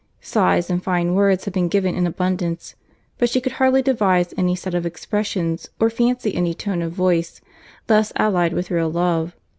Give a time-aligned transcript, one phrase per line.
[0.19, 2.73] Sighs and fine words had been given in abundance;
[3.19, 7.39] but she could hardly devise any set of expressions, or fancy any tone of voice,
[7.87, 9.35] less allied with real love.